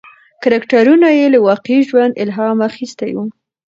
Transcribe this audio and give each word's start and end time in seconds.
کرکټرونه 0.43 1.07
یې 1.17 1.25
له 1.33 1.39
واقعي 1.47 1.79
ژوند 1.89 2.13
الهام 2.23 2.57
اخیستی 2.69 3.11
و. 3.15 3.17